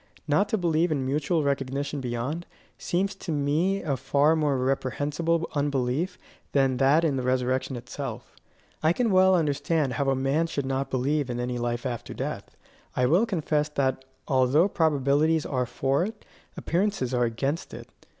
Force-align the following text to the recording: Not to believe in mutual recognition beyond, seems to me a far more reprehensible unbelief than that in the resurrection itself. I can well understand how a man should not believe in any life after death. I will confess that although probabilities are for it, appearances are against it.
Not 0.27 0.49
to 0.49 0.57
believe 0.57 0.91
in 0.91 1.05
mutual 1.05 1.43
recognition 1.43 2.01
beyond, 2.01 2.47
seems 2.79 3.13
to 3.17 3.31
me 3.31 3.83
a 3.83 3.95
far 3.95 4.35
more 4.35 4.57
reprehensible 4.57 5.47
unbelief 5.53 6.17
than 6.53 6.77
that 6.77 7.03
in 7.03 7.17
the 7.17 7.21
resurrection 7.21 7.75
itself. 7.75 8.35
I 8.81 8.93
can 8.93 9.11
well 9.11 9.35
understand 9.35 9.93
how 9.93 10.09
a 10.09 10.15
man 10.15 10.47
should 10.47 10.65
not 10.65 10.89
believe 10.89 11.29
in 11.29 11.39
any 11.39 11.59
life 11.59 11.85
after 11.85 12.15
death. 12.15 12.57
I 12.95 13.05
will 13.05 13.27
confess 13.27 13.69
that 13.69 14.03
although 14.27 14.67
probabilities 14.67 15.45
are 15.45 15.67
for 15.67 16.05
it, 16.05 16.25
appearances 16.57 17.13
are 17.13 17.25
against 17.25 17.71
it. 17.71 17.87